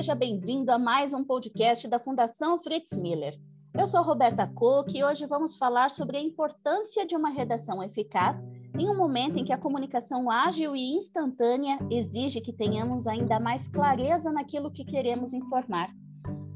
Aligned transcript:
seja 0.00 0.14
bem-vindo 0.14 0.72
a 0.72 0.78
mais 0.78 1.12
um 1.12 1.22
podcast 1.22 1.86
da 1.86 1.98
Fundação 1.98 2.58
Fritz 2.58 2.96
Miller. 2.96 3.38
Eu 3.78 3.86
sou 3.86 4.02
Roberta 4.02 4.46
Koch 4.46 4.96
e 4.96 5.04
hoje 5.04 5.26
vamos 5.26 5.56
falar 5.56 5.90
sobre 5.90 6.16
a 6.16 6.22
importância 6.22 7.04
de 7.04 7.14
uma 7.14 7.28
redação 7.28 7.82
eficaz 7.82 8.48
em 8.78 8.88
um 8.88 8.96
momento 8.96 9.38
em 9.38 9.44
que 9.44 9.52
a 9.52 9.58
comunicação 9.58 10.30
ágil 10.30 10.74
e 10.74 10.96
instantânea 10.96 11.78
exige 11.90 12.40
que 12.40 12.50
tenhamos 12.50 13.06
ainda 13.06 13.38
mais 13.38 13.68
clareza 13.68 14.32
naquilo 14.32 14.70
que 14.70 14.86
queremos 14.86 15.34
informar. 15.34 15.90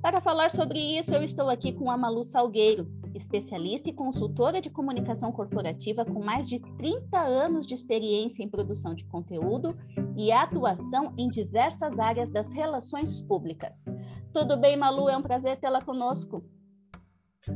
Para 0.01 0.23
falar 0.23 0.51
sobre 0.51 0.79
isso, 0.79 1.15
eu 1.15 1.23
estou 1.23 1.51
aqui 1.51 1.71
com 1.71 1.91
a 1.91 1.99
Malu 1.99 2.25
Salgueiro, 2.25 2.91
especialista 3.15 3.89
e 3.89 3.93
consultora 3.93 4.61
de 4.61 4.71
comunicação 4.71 5.31
corporativa 5.31 6.05
com 6.05 6.23
mais 6.23 6.49
de 6.49 6.59
30 6.77 7.19
anos 7.19 7.67
de 7.67 7.75
experiência 7.75 8.43
em 8.43 8.49
produção 8.49 8.95
de 8.95 9.05
conteúdo 9.05 9.77
e 10.17 10.33
atuação 10.33 11.15
em 11.17 11.29
diversas 11.29 11.99
áreas 11.99 12.31
das 12.31 12.51
relações 12.51 13.21
públicas. 13.21 13.87
Tudo 14.33 14.57
bem, 14.57 14.77
Malu? 14.77 15.09
É 15.09 15.17
um 15.17 15.23
prazer 15.23 15.57
tê-la 15.59 15.81
conosco. 15.81 16.45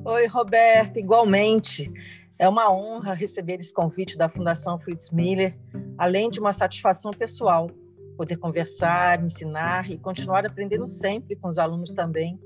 Oi, 0.05 0.27
Roberta, 0.27 1.01
igualmente. 1.01 1.90
É 2.38 2.48
uma 2.48 2.73
honra 2.73 3.15
receber 3.15 3.59
esse 3.60 3.73
convite 3.73 4.16
da 4.16 4.29
Fundação 4.29 4.79
Fritz 4.79 5.10
Miller, 5.10 5.59
além 5.96 6.30
de 6.30 6.38
uma 6.38 6.52
satisfação 6.52 7.10
pessoal 7.10 7.68
poder 8.16 8.37
conversar, 8.37 9.24
ensinar 9.24 9.90
e 9.90 9.96
continuar 9.96 10.45
aprendendo 10.45 10.87
sempre 10.87 11.37
com 11.37 11.48
os 11.48 11.56
alunos 11.56 11.93
também 11.93 12.38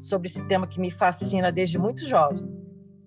sobre 0.00 0.28
esse 0.28 0.42
tema 0.48 0.66
que 0.66 0.80
me 0.80 0.90
fascina 0.90 1.52
desde 1.52 1.78
muito 1.78 2.04
jovem. 2.06 2.59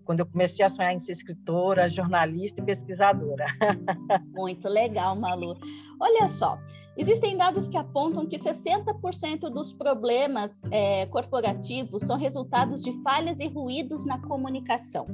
Quando 0.05 0.19
eu 0.19 0.25
comecei 0.25 0.65
a 0.65 0.69
sonhar 0.69 0.93
em 0.93 0.99
ser 0.99 1.13
escritora, 1.13 1.87
jornalista 1.87 2.61
e 2.61 2.63
pesquisadora. 2.63 3.45
Muito 4.35 4.67
legal, 4.67 5.15
Malu. 5.15 5.55
Olha 5.99 6.27
só, 6.27 6.57
existem 6.97 7.37
dados 7.37 7.67
que 7.67 7.77
apontam 7.77 8.25
que 8.25 8.37
60% 8.37 9.49
dos 9.49 9.71
problemas 9.71 10.61
é, 10.71 11.05
corporativos 11.07 12.03
são 12.03 12.17
resultados 12.17 12.83
de 12.83 12.91
falhas 13.01 13.39
e 13.39 13.47
ruídos 13.47 14.05
na 14.05 14.19
comunicação. 14.19 15.07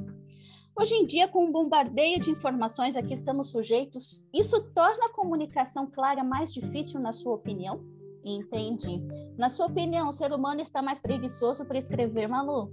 Hoje 0.80 0.94
em 0.94 1.06
dia, 1.06 1.28
com 1.28 1.44
o 1.44 1.48
um 1.48 1.52
bombardeio 1.52 2.18
de 2.18 2.30
informações 2.30 2.96
a 2.96 3.02
que 3.02 3.12
estamos 3.12 3.50
sujeitos, 3.50 4.26
isso 4.32 4.62
torna 4.72 5.06
a 5.06 5.12
comunicação 5.12 5.86
clara 5.86 6.24
mais 6.24 6.52
difícil, 6.54 6.98
na 6.98 7.12
sua 7.12 7.34
opinião? 7.34 7.84
Entendi. 8.24 9.02
Na 9.36 9.48
sua 9.48 9.66
opinião, 9.66 10.08
o 10.08 10.12
ser 10.12 10.32
humano 10.32 10.60
está 10.60 10.80
mais 10.80 11.00
preguiçoso 11.00 11.64
para 11.64 11.78
escrever, 11.78 12.28
Malu? 12.28 12.70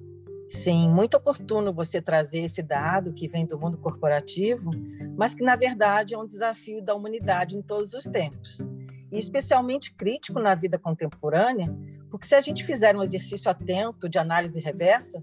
Sim, 0.50 0.88
muito 0.90 1.18
oportuno 1.18 1.74
você 1.74 2.02
trazer 2.02 2.40
esse 2.40 2.64
dado 2.64 3.14
que 3.14 3.28
vem 3.28 3.46
do 3.46 3.60
mundo 3.60 3.78
corporativo, 3.78 4.72
mas 5.18 5.36
que, 5.36 5.44
na 5.44 5.56
verdade, 5.56 6.16
é 6.16 6.18
um 6.18 6.26
desafio 6.26 6.82
da 6.82 6.96
humanidade 6.96 7.58
em 7.58 7.62
todos 7.62 7.94
os 7.94 8.06
tempos. 8.06 8.66
E 9.12 9.18
especialmente 9.18 9.94
crítico 9.94 10.40
na 10.40 10.56
vida 10.56 10.80
contemporânea, 10.80 11.74
porque 12.10 12.26
se 12.26 12.36
a 12.36 12.42
gente 12.42 12.64
fizer 12.64 12.96
um 12.96 13.04
exercício 13.04 13.52
atento 13.52 14.08
de 14.08 14.18
análise 14.18 14.60
reversa, 14.60 15.22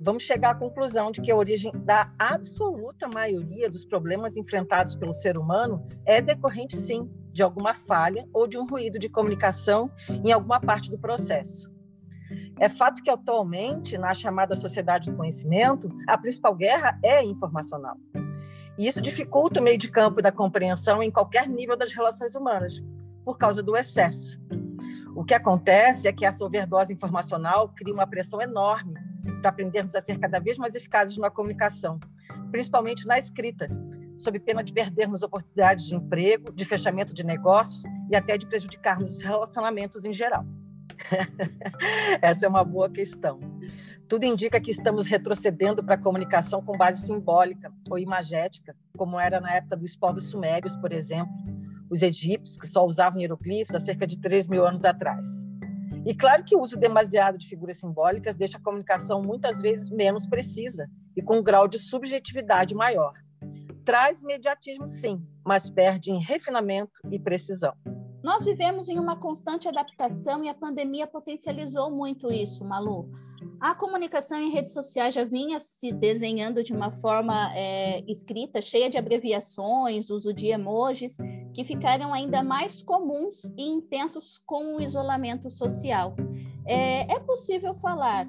vamos 0.00 0.22
chegar 0.22 0.50
à 0.50 0.54
conclusão 0.54 1.10
de 1.10 1.20
que 1.20 1.30
a 1.30 1.36
origem 1.36 1.70
da 1.84 2.12
absoluta 2.18 3.06
maioria 3.06 3.70
dos 3.70 3.84
problemas 3.84 4.36
enfrentados 4.36 4.94
pelo 4.94 5.12
ser 5.12 5.36
humano 5.36 5.86
é 6.06 6.20
decorrente, 6.20 6.76
sim, 6.76 7.10
de 7.30 7.42
alguma 7.42 7.74
falha 7.74 8.26
ou 8.32 8.46
de 8.46 8.58
um 8.58 8.66
ruído 8.66 8.98
de 8.98 9.08
comunicação 9.08 9.90
em 10.08 10.32
alguma 10.32 10.60
parte 10.60 10.90
do 10.90 10.98
processo. 10.98 11.71
É 12.58 12.68
fato 12.68 13.02
que, 13.02 13.10
atualmente, 13.10 13.98
na 13.98 14.14
chamada 14.14 14.54
sociedade 14.54 15.10
do 15.10 15.16
conhecimento, 15.16 15.88
a 16.08 16.16
principal 16.16 16.54
guerra 16.54 16.98
é 17.02 17.24
informacional. 17.24 17.96
E 18.78 18.86
isso 18.86 19.00
dificulta 19.00 19.60
o 19.60 19.62
meio 19.62 19.78
de 19.78 19.90
campo 19.90 20.22
da 20.22 20.32
compreensão 20.32 21.02
em 21.02 21.10
qualquer 21.10 21.48
nível 21.48 21.76
das 21.76 21.92
relações 21.92 22.34
humanas, 22.34 22.82
por 23.24 23.36
causa 23.38 23.62
do 23.62 23.76
excesso. 23.76 24.40
O 25.14 25.24
que 25.24 25.34
acontece 25.34 26.08
é 26.08 26.12
que 26.12 26.24
essa 26.24 26.44
overdose 26.44 26.92
informacional 26.92 27.68
cria 27.68 27.92
uma 27.92 28.06
pressão 28.06 28.40
enorme 28.40 28.94
para 29.40 29.50
aprendermos 29.50 29.94
a 29.94 30.00
ser 30.00 30.18
cada 30.18 30.38
vez 30.38 30.56
mais 30.56 30.74
eficazes 30.74 31.18
na 31.18 31.30
comunicação, 31.30 32.00
principalmente 32.50 33.06
na 33.06 33.18
escrita, 33.18 33.68
sob 34.18 34.38
pena 34.38 34.62
de 34.62 34.72
perdermos 34.72 35.22
oportunidades 35.22 35.84
de 35.84 35.94
emprego, 35.94 36.52
de 36.52 36.64
fechamento 36.64 37.12
de 37.12 37.24
negócios 37.24 37.82
e 38.10 38.16
até 38.16 38.38
de 38.38 38.46
prejudicarmos 38.46 39.16
os 39.16 39.20
relacionamentos 39.20 40.04
em 40.04 40.14
geral. 40.14 40.46
Essa 42.20 42.46
é 42.46 42.48
uma 42.48 42.64
boa 42.64 42.90
questão. 42.90 43.40
Tudo 44.08 44.24
indica 44.24 44.60
que 44.60 44.70
estamos 44.70 45.06
retrocedendo 45.06 45.82
para 45.82 45.94
a 45.94 46.02
comunicação 46.02 46.62
com 46.62 46.76
base 46.76 47.06
simbólica 47.06 47.72
ou 47.90 47.98
imagética, 47.98 48.76
como 48.96 49.18
era 49.18 49.40
na 49.40 49.54
época 49.54 49.76
dos 49.76 49.96
povos 49.96 50.28
sumérios, 50.28 50.76
por 50.76 50.92
exemplo, 50.92 51.32
os 51.90 52.02
egípcios, 52.02 52.56
que 52.56 52.66
só 52.66 52.84
usavam 52.84 53.20
hieroglifos 53.20 53.74
há 53.74 53.80
cerca 53.80 54.06
de 54.06 54.20
3 54.20 54.48
mil 54.48 54.66
anos 54.66 54.84
atrás. 54.84 55.26
E 56.04 56.14
claro 56.14 56.42
que 56.42 56.56
o 56.56 56.60
uso 56.60 56.78
demasiado 56.78 57.38
de 57.38 57.46
figuras 57.46 57.78
simbólicas 57.78 58.34
deixa 58.34 58.58
a 58.58 58.60
comunicação 58.60 59.22
muitas 59.22 59.60
vezes 59.60 59.88
menos 59.88 60.26
precisa 60.26 60.90
e 61.16 61.22
com 61.22 61.38
um 61.38 61.42
grau 61.42 61.68
de 61.68 61.78
subjetividade 61.78 62.74
maior. 62.74 63.12
Traz 63.84 64.20
imediatismo, 64.20 64.88
sim, 64.88 65.24
mas 65.44 65.70
perde 65.70 66.10
em 66.10 66.20
refinamento 66.20 67.00
e 67.10 67.18
precisão. 67.18 67.74
Nós 68.22 68.44
vivemos 68.44 68.88
em 68.88 69.00
uma 69.00 69.16
constante 69.16 69.68
adaptação 69.68 70.44
e 70.44 70.48
a 70.48 70.54
pandemia 70.54 71.06
potencializou 71.08 71.90
muito 71.90 72.30
isso, 72.30 72.64
Malu. 72.64 73.10
A 73.58 73.74
comunicação 73.74 74.40
em 74.40 74.50
redes 74.50 74.72
sociais 74.72 75.14
já 75.14 75.24
vinha 75.24 75.58
se 75.58 75.92
desenhando 75.92 76.62
de 76.62 76.72
uma 76.72 76.92
forma 76.92 77.52
é, 77.54 78.00
escrita, 78.08 78.60
cheia 78.60 78.88
de 78.88 78.96
abreviações, 78.96 80.08
uso 80.08 80.32
de 80.32 80.48
emojis, 80.48 81.16
que 81.52 81.64
ficaram 81.64 82.14
ainda 82.14 82.42
mais 82.44 82.80
comuns 82.80 83.44
e 83.56 83.64
intensos 83.64 84.38
com 84.46 84.76
o 84.76 84.80
isolamento 84.80 85.50
social. 85.50 86.14
É, 86.64 87.12
é 87.12 87.18
possível 87.18 87.74
falar 87.74 88.26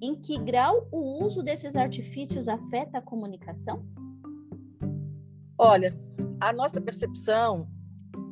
em 0.00 0.14
que 0.14 0.38
grau 0.38 0.86
o 0.92 1.24
uso 1.24 1.42
desses 1.42 1.74
artifícios 1.74 2.46
afeta 2.46 2.98
a 2.98 3.02
comunicação? 3.02 3.84
Olha, 5.58 5.92
a 6.40 6.52
nossa 6.52 6.80
percepção 6.80 7.68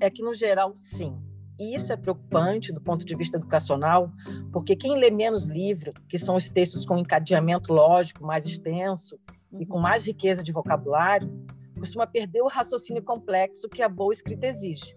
é 0.02 0.10
que, 0.10 0.22
no 0.22 0.34
geral, 0.34 0.74
sim. 0.76 1.16
E 1.60 1.76
isso 1.76 1.92
é 1.92 1.96
preocupante 1.96 2.72
do 2.72 2.80
ponto 2.80 3.04
de 3.04 3.16
vista 3.16 3.36
educacional, 3.36 4.10
porque 4.52 4.74
quem 4.74 4.98
lê 4.98 5.10
menos 5.10 5.44
livro, 5.44 5.92
que 6.08 6.18
são 6.18 6.34
os 6.34 6.48
textos 6.48 6.84
com 6.84 6.98
encadeamento 6.98 7.72
lógico 7.72 8.24
mais 8.24 8.44
extenso 8.44 9.18
e 9.60 9.64
com 9.64 9.76
uhum. 9.76 9.82
mais 9.82 10.04
riqueza 10.04 10.42
de 10.42 10.50
vocabulário, 10.50 11.30
costuma 11.78 12.06
perder 12.06 12.42
o 12.42 12.48
raciocínio 12.48 13.02
complexo 13.02 13.68
que 13.68 13.82
a 13.82 13.88
boa 13.88 14.12
escrita 14.12 14.46
exige. 14.46 14.96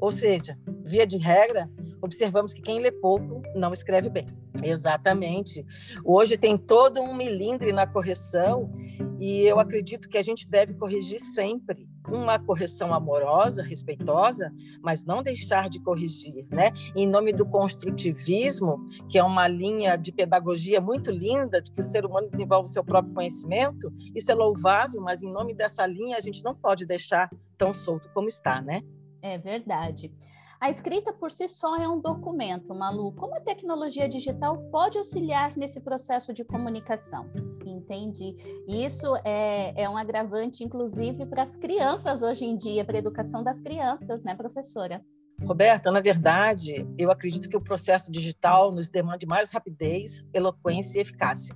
Ou 0.00 0.10
seja, 0.10 0.56
via 0.84 1.06
de 1.06 1.18
regra, 1.18 1.68
observamos 2.00 2.54
que 2.54 2.62
quem 2.62 2.80
lê 2.80 2.92
pouco 2.92 3.42
não 3.54 3.72
escreve 3.72 4.08
bem. 4.08 4.24
Exatamente. 4.62 5.66
Hoje 6.04 6.38
tem 6.38 6.56
todo 6.56 7.00
um 7.00 7.14
milindre 7.14 7.72
na 7.72 7.86
correção 7.86 8.72
e 9.18 9.42
eu 9.42 9.58
acredito 9.58 10.08
que 10.08 10.16
a 10.16 10.22
gente 10.22 10.48
deve 10.48 10.74
corrigir 10.74 11.20
sempre. 11.20 11.88
Uma 12.10 12.38
correção 12.38 12.94
amorosa, 12.94 13.62
respeitosa, 13.62 14.52
mas 14.82 15.04
não 15.04 15.22
deixar 15.22 15.68
de 15.68 15.80
corrigir, 15.80 16.46
né? 16.50 16.70
Em 16.96 17.06
nome 17.06 17.32
do 17.32 17.44
construtivismo, 17.44 18.88
que 19.08 19.18
é 19.18 19.22
uma 19.22 19.46
linha 19.46 19.96
de 19.96 20.10
pedagogia 20.10 20.80
muito 20.80 21.10
linda, 21.10 21.60
de 21.60 21.70
que 21.70 21.80
o 21.80 21.84
ser 21.84 22.06
humano 22.06 22.28
desenvolve 22.28 22.68
o 22.68 22.72
seu 22.72 22.82
próprio 22.82 23.14
conhecimento, 23.14 23.92
isso 24.14 24.32
é 24.32 24.34
louvável, 24.34 25.00
mas 25.00 25.22
em 25.22 25.30
nome 25.30 25.54
dessa 25.54 25.86
linha 25.86 26.16
a 26.16 26.20
gente 26.20 26.42
não 26.42 26.54
pode 26.54 26.86
deixar 26.86 27.28
tão 27.56 27.74
solto 27.74 28.10
como 28.12 28.28
está, 28.28 28.62
né? 28.62 28.82
É 29.20 29.36
verdade. 29.36 30.12
A 30.60 30.70
escrita 30.70 31.12
por 31.12 31.30
si 31.30 31.46
só 31.46 31.76
é 31.76 31.88
um 31.88 32.00
documento, 32.00 32.74
Malu. 32.74 33.12
Como 33.12 33.34
a 33.36 33.40
tecnologia 33.40 34.08
digital 34.08 34.58
pode 34.72 34.98
auxiliar 34.98 35.56
nesse 35.56 35.80
processo 35.80 36.34
de 36.34 36.42
comunicação? 36.42 37.30
Entendi. 37.64 38.34
Isso 38.66 39.06
é, 39.24 39.80
é 39.80 39.88
um 39.88 39.96
agravante, 39.96 40.64
inclusive, 40.64 41.26
para 41.26 41.44
as 41.44 41.54
crianças 41.54 42.22
hoje 42.22 42.44
em 42.44 42.56
dia, 42.56 42.84
para 42.84 42.96
a 42.96 42.98
educação 42.98 43.44
das 43.44 43.60
crianças, 43.60 44.24
né, 44.24 44.34
professora? 44.34 45.00
Roberta, 45.46 45.92
na 45.92 46.00
verdade, 46.00 46.84
eu 46.98 47.12
acredito 47.12 47.48
que 47.48 47.56
o 47.56 47.60
processo 47.60 48.10
digital 48.10 48.72
nos 48.72 48.88
demande 48.88 49.26
mais 49.26 49.52
rapidez, 49.52 50.24
eloquência 50.34 50.98
e 50.98 51.02
eficácia. 51.02 51.54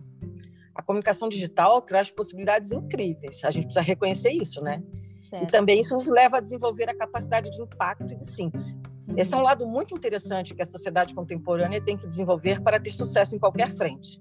A 0.73 0.83
comunicação 0.83 1.29
digital 1.29 1.83
traz 1.83 2.09
possibilidades 2.09 2.71
incríveis, 2.71 3.43
a 3.43 3.51
gente 3.51 3.65
precisa 3.65 3.85
reconhecer 3.85 4.31
isso, 4.31 4.63
né? 4.63 4.81
Certo. 5.29 5.43
E 5.43 5.47
também 5.49 5.81
isso 5.81 5.97
nos 5.97 6.07
leva 6.07 6.37
a 6.37 6.41
desenvolver 6.41 6.89
a 6.89 6.97
capacidade 6.97 7.51
de 7.51 7.61
impacto 7.61 8.13
e 8.13 8.17
de 8.17 8.31
síntese. 8.31 8.81
Esse 9.17 9.35
é 9.35 9.37
um 9.37 9.43
lado 9.43 9.67
muito 9.67 9.95
interessante 9.95 10.55
que 10.55 10.63
a 10.63 10.67
sociedade 10.67 11.15
contemporânea 11.15 11.83
tem 11.83 11.97
que 11.97 12.07
desenvolver 12.07 12.61
para 12.63 12.81
ter 12.81 12.93
sucesso 12.93 13.37
em 13.37 13.39
qualquer 13.39 13.71
frente. 13.71 14.21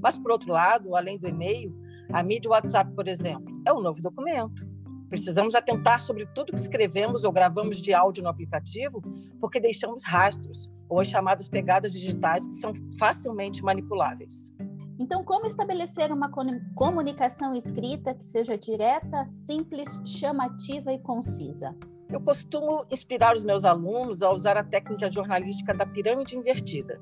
Mas, 0.00 0.18
por 0.18 0.30
outro 0.30 0.52
lado, 0.52 0.96
além 0.96 1.18
do 1.18 1.28
e-mail, 1.28 1.74
a 2.12 2.22
mídia 2.22 2.50
WhatsApp, 2.50 2.92
por 2.94 3.08
exemplo, 3.08 3.52
é 3.66 3.72
um 3.72 3.80
novo 3.80 4.00
documento. 4.00 4.66
Precisamos 5.08 5.54
atentar 5.54 6.00
sobre 6.00 6.26
tudo 6.34 6.52
que 6.52 6.58
escrevemos 6.58 7.24
ou 7.24 7.32
gravamos 7.32 7.76
de 7.76 7.92
áudio 7.92 8.22
no 8.22 8.30
aplicativo, 8.30 9.02
porque 9.40 9.60
deixamos 9.60 10.02
rastros 10.04 10.70
ou 10.88 11.00
as 11.00 11.08
chamadas 11.08 11.48
pegadas 11.48 11.92
digitais 11.92 12.46
que 12.46 12.54
são 12.54 12.72
facilmente 12.98 13.62
manipuláveis. 13.62 14.50
Então, 14.98 15.24
como 15.24 15.46
estabelecer 15.46 16.12
uma 16.12 16.30
comunicação 16.74 17.54
escrita 17.54 18.14
que 18.14 18.24
seja 18.24 18.56
direta, 18.56 19.26
simples, 19.28 20.00
chamativa 20.06 20.92
e 20.92 20.98
concisa? 20.98 21.74
Eu 22.12 22.20
costumo 22.20 22.84
inspirar 22.90 23.34
os 23.34 23.42
meus 23.42 23.64
alunos 23.64 24.22
a 24.22 24.30
usar 24.30 24.58
a 24.58 24.62
técnica 24.62 25.10
jornalística 25.10 25.72
da 25.72 25.86
pirâmide 25.86 26.36
invertida, 26.36 27.00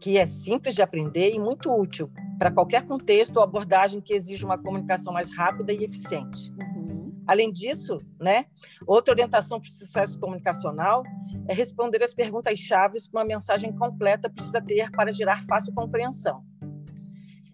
que 0.00 0.18
é 0.18 0.26
simples 0.26 0.74
de 0.74 0.82
aprender 0.82 1.30
e 1.30 1.38
muito 1.38 1.72
útil 1.72 2.10
para 2.40 2.50
qualquer 2.50 2.84
contexto 2.84 3.36
ou 3.36 3.42
abordagem 3.44 4.00
que 4.00 4.12
exija 4.12 4.44
uma 4.44 4.58
comunicação 4.58 5.12
mais 5.12 5.32
rápida 5.32 5.72
e 5.72 5.84
eficiente. 5.84 6.50
Uhum. 6.58 7.22
Além 7.24 7.52
disso, 7.52 7.98
né, 8.20 8.46
outra 8.84 9.14
orientação 9.14 9.60
para 9.60 9.68
o 9.68 9.72
sucesso 9.72 10.18
comunicacional 10.18 11.04
é 11.46 11.54
responder 11.54 12.02
as 12.02 12.12
perguntas 12.12 12.58
chaves 12.58 13.06
que 13.06 13.16
uma 13.16 13.24
mensagem 13.24 13.72
completa 13.72 14.28
precisa 14.28 14.60
ter 14.60 14.90
para 14.90 15.12
gerar 15.12 15.40
fácil 15.44 15.72
compreensão. 15.72 16.44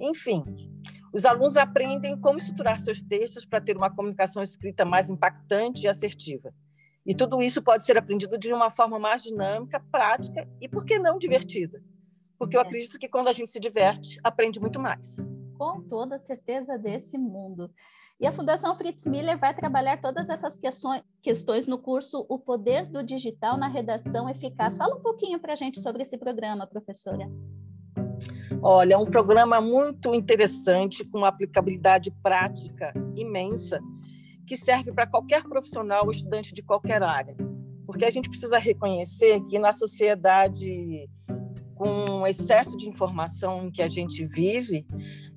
Enfim, 0.01 0.43
os 1.13 1.27
alunos 1.27 1.59
aprendem 1.59 2.19
como 2.19 2.39
estruturar 2.39 2.79
seus 2.79 3.03
textos 3.03 3.45
para 3.45 3.61
ter 3.61 3.77
uma 3.77 3.91
comunicação 3.91 4.43
escrita 4.43 4.87
mais 4.87 5.11
impactante 5.11 5.85
e 5.85 5.89
assertiva. 5.89 6.51
E 7.09 7.15
tudo 7.15 7.43
isso 7.43 7.63
pode 7.63 7.85
ser 7.85 7.97
aprendido 7.97 8.39
de 8.39 8.53
uma 8.53 8.71
forma 8.71 8.99
mais 8.99 9.23
dinâmica, 9.23 9.83
prática 9.91 10.47
e, 10.61 10.69
por 10.69 10.85
que 10.85 10.99
não, 10.99 11.19
divertida 11.19 11.83
porque 12.39 12.57
eu 12.57 12.61
é. 12.61 12.63
acredito 12.63 12.99
que 12.99 13.09
quando 13.09 13.29
a 13.29 13.33
gente 13.33 13.51
se 13.51 13.59
diverte, 13.59 14.19
aprende 14.23 14.61
muito 14.61 14.79
mais. 14.79 15.17
Com 15.59 15.83
toda 15.83 16.21
certeza 16.21 16.79
desse 16.79 17.19
mundo. 17.19 17.69
E 18.21 18.27
a 18.27 18.33
Fundação 18.33 18.77
Fritz 18.77 19.07
Miller 19.07 19.37
vai 19.37 19.53
trabalhar 19.55 20.01
todas 20.01 20.31
essas 20.31 20.57
questões, 20.57 21.03
questões 21.21 21.67
no 21.67 21.79
curso 21.79 22.25
O 22.29 22.39
Poder 22.39 22.87
do 22.87 23.03
Digital 23.03 23.57
na 23.57 23.67
Redação 23.67 24.29
Eficaz. 24.29 24.77
Fala 24.77 24.95
um 24.95 25.01
pouquinho 25.01 25.41
para 25.41 25.55
a 25.55 25.57
gente 25.57 25.81
sobre 25.81 26.05
esse 26.05 26.17
programa, 26.17 26.67
professora. 26.67 27.29
Olha, 28.63 28.95
é 28.95 28.97
um 28.97 29.07
programa 29.07 29.61
muito 29.61 30.15
interessante, 30.15 31.05
com 31.05 31.19
uma 31.19 31.29
aplicabilidade 31.29 32.13
prática 32.23 32.93
imensa, 33.17 33.81
que 34.49 34.57
serve 34.57 34.93
para 34.93 35.07
qualquer 35.07 35.43
profissional 35.45 36.05
ou 36.05 36.11
estudante 36.11 36.55
de 36.55 36.63
qualquer 36.63 37.03
área. 37.03 37.37
Porque 37.87 38.05
a 38.05 38.11
gente 38.11 38.29
precisa 38.29 38.59
reconhecer 38.59 39.41
que 39.47 39.59
na 39.59 39.73
sociedade 39.73 41.09
com 41.79 42.23
o 42.23 42.27
excesso 42.27 42.77
de 42.77 42.89
informação 42.89 43.71
que 43.71 43.81
a 43.81 43.89
gente 43.89 44.27
vive, 44.27 44.85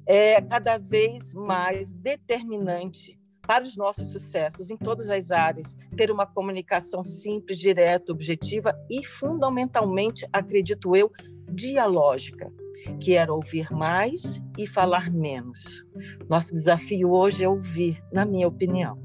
é 0.08 0.42
cada 0.42 0.78
vez 0.80 1.34
mais 1.36 1.92
determinante 1.92 3.18
para 3.42 3.64
os 3.64 3.78
nossos 3.78 4.12
sucessos 4.12 4.72
em 4.72 4.78
todas 4.78 5.10
as 5.12 5.32
áreas, 5.32 5.78
ter 5.96 6.10
uma 6.10 6.26
comunicação 6.26 7.04
simples, 7.04 7.60
direta, 7.60 8.12
objetiva 8.12 8.74
e, 8.90 9.06
fundamentalmente, 9.06 10.28
acredito 10.34 10.96
eu, 10.96 11.12
dialógica, 11.52 12.52
que 13.00 13.14
era 13.14 13.34
ouvir 13.34 13.72
mais 13.72 14.42
e 14.58 14.68
falar 14.68 15.12
menos. 15.12 15.86
Nosso 16.30 16.54
desafio 16.54 17.12
hoje 17.12 17.44
é 17.44 17.50
ouvir, 17.50 18.02
na 18.12 18.26
minha 18.26 18.48
opinião. 18.48 18.98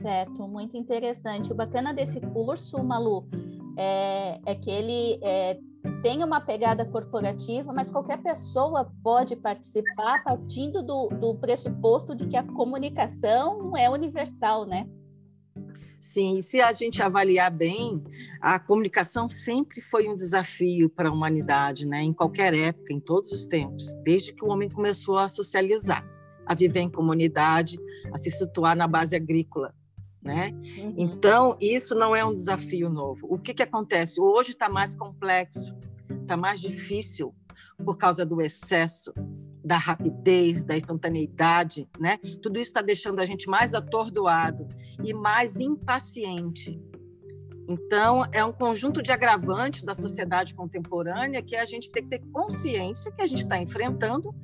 Certo, 0.00 0.46
muito 0.46 0.76
interessante. 0.76 1.50
O 1.50 1.54
bacana 1.54 1.94
desse 1.94 2.20
curso, 2.20 2.82
Malu, 2.82 3.26
é, 3.76 4.38
é 4.44 4.54
que 4.54 4.70
ele 4.70 5.18
é, 5.22 5.58
tem 6.02 6.22
uma 6.22 6.40
pegada 6.40 6.84
corporativa, 6.84 7.72
mas 7.72 7.90
qualquer 7.90 8.22
pessoa 8.22 8.92
pode 9.02 9.34
participar 9.36 10.22
partindo 10.24 10.82
do, 10.82 11.08
do 11.08 11.34
pressuposto 11.36 12.14
de 12.14 12.26
que 12.26 12.36
a 12.36 12.42
comunicação 12.42 13.76
é 13.76 13.88
universal, 13.88 14.66
né? 14.66 14.86
Sim, 16.04 16.36
e 16.36 16.42
se 16.42 16.60
a 16.60 16.70
gente 16.70 17.02
avaliar 17.02 17.50
bem, 17.50 18.04
a 18.38 18.58
comunicação 18.58 19.26
sempre 19.26 19.80
foi 19.80 20.06
um 20.06 20.14
desafio 20.14 20.90
para 20.90 21.08
a 21.08 21.12
humanidade, 21.12 21.86
né? 21.86 22.02
em 22.02 22.12
qualquer 22.12 22.52
época, 22.52 22.92
em 22.92 23.00
todos 23.00 23.32
os 23.32 23.46
tempos, 23.46 23.94
desde 24.04 24.34
que 24.34 24.44
o 24.44 24.48
homem 24.48 24.68
começou 24.68 25.16
a 25.16 25.28
socializar, 25.28 26.06
a 26.44 26.54
viver 26.54 26.80
em 26.80 26.90
comunidade, 26.90 27.78
a 28.12 28.18
se 28.18 28.30
situar 28.30 28.76
na 28.76 28.86
base 28.86 29.16
agrícola 29.16 29.74
né? 30.22 30.52
Uhum. 30.78 30.94
Então, 30.96 31.56
isso 31.60 31.94
não 31.94 32.16
é 32.16 32.24
um 32.24 32.32
desafio 32.32 32.88
novo. 32.88 33.26
O 33.30 33.38
que, 33.38 33.52
que 33.52 33.62
acontece? 33.62 34.18
Hoje 34.20 34.52
está 34.52 34.70
mais 34.70 34.94
complexo, 34.94 35.76
está 36.22 36.36
mais 36.36 36.60
difícil 36.60 37.34
por 37.84 37.98
causa 37.98 38.24
do 38.24 38.40
excesso, 38.40 39.12
da 39.64 39.78
rapidez, 39.78 40.62
da 40.62 40.76
instantaneidade, 40.76 41.88
né? 41.98 42.18
Tudo 42.42 42.56
isso 42.56 42.70
está 42.70 42.82
deixando 42.82 43.20
a 43.20 43.24
gente 43.24 43.48
mais 43.48 43.74
atordoado 43.74 44.68
e 45.02 45.14
mais 45.14 45.58
impaciente. 45.58 46.80
Então, 47.66 48.24
é 48.30 48.44
um 48.44 48.52
conjunto 48.52 49.02
de 49.02 49.10
agravantes 49.10 49.82
da 49.82 49.94
sociedade 49.94 50.54
contemporânea 50.54 51.42
que 51.42 51.56
a 51.56 51.64
gente 51.64 51.90
tem 51.90 52.02
que 52.02 52.10
ter 52.10 52.22
consciência 52.30 53.10
que 53.10 53.22
a 53.22 53.26
gente 53.26 53.42
está 53.42 53.58
enfrentando 53.58 54.34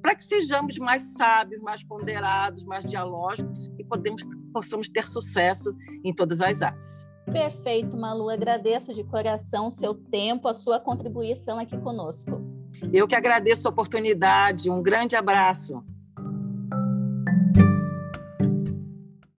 para 0.00 0.14
que 0.14 0.24
sejamos 0.24 0.78
mais 0.78 1.14
sábios, 1.14 1.60
mais 1.60 1.82
ponderados, 1.82 2.62
mais 2.64 2.84
dialógicos 2.84 3.70
e 3.76 3.84
podemos, 3.84 4.22
possamos 4.52 4.88
ter 4.88 5.06
sucesso 5.08 5.74
em 6.04 6.14
todas 6.14 6.40
as 6.40 6.62
áreas. 6.62 7.08
Perfeito, 7.30 7.96
Malu. 7.96 8.28
Agradeço 8.30 8.94
de 8.94 9.04
coração 9.04 9.68
seu 9.68 9.92
tempo, 9.92 10.48
a 10.48 10.54
sua 10.54 10.80
contribuição 10.80 11.58
aqui 11.58 11.76
conosco. 11.76 12.59
Eu 12.92 13.06
que 13.06 13.14
agradeço 13.14 13.66
a 13.66 13.70
oportunidade. 13.70 14.70
Um 14.70 14.82
grande 14.82 15.16
abraço. 15.16 15.84